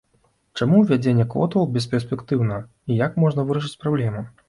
Чаму 0.59 0.79
ўвядзенне 0.83 1.27
квотаў 1.35 1.69
бесперспектыўна, 1.77 2.61
і 2.91 3.01
як 3.05 3.23
можна 3.25 3.41
вырашыць 3.51 3.79
праблему? 3.87 4.31